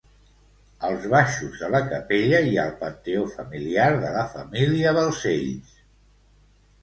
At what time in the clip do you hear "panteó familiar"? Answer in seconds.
2.79-3.89